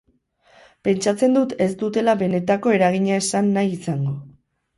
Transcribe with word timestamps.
Pentsatzen 0.87 1.37
dut 1.37 1.53
ez 1.65 1.67
dutela 1.81 2.15
benetako 2.23 2.75
eragina 2.79 3.21
esan 3.27 3.53
nahi 3.59 3.71
izango. 3.79 4.17